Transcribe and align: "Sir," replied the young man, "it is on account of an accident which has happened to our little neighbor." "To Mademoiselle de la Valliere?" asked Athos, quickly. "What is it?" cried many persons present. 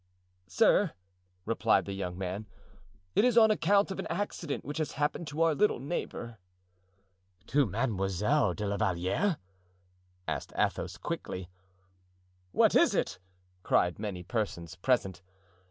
"Sir," 0.47 0.93
replied 1.45 1.85
the 1.85 1.93
young 1.93 2.17
man, 2.17 2.47
"it 3.13 3.23
is 3.23 3.37
on 3.37 3.51
account 3.51 3.91
of 3.91 3.99
an 3.99 4.07
accident 4.09 4.65
which 4.65 4.79
has 4.79 4.93
happened 4.93 5.27
to 5.27 5.43
our 5.43 5.53
little 5.53 5.79
neighbor." 5.79 6.39
"To 7.45 7.67
Mademoiselle 7.67 8.55
de 8.55 8.65
la 8.65 8.77
Valliere?" 8.77 9.37
asked 10.27 10.53
Athos, 10.57 10.97
quickly. 10.97 11.49
"What 12.51 12.73
is 12.73 12.95
it?" 12.95 13.19
cried 13.61 13.99
many 13.99 14.23
persons 14.23 14.75
present. 14.75 15.21